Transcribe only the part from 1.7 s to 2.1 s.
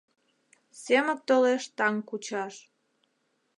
таҥ